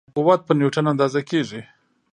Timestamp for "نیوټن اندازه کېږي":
0.59-1.61